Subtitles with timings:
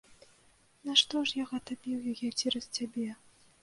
[0.91, 3.09] Нашто ж я гэта біў яе цераз цябе!